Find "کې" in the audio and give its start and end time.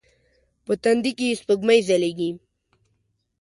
1.17-1.25